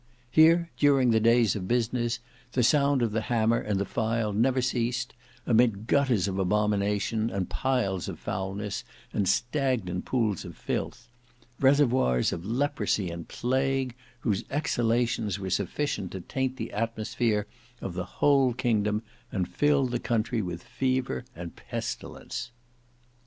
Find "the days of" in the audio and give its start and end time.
1.11-1.67